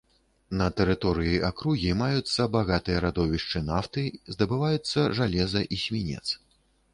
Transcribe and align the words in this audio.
На 0.59 0.67
тэрыторыі 0.79 1.33
акругі 1.49 1.91
маюцца 1.99 2.47
багатыя 2.55 3.03
радовішчы 3.05 3.61
нафты, 3.69 4.07
здабываюцца 4.37 5.05
жалеза 5.21 5.61
і 5.79 5.81
свінец. 5.85 6.25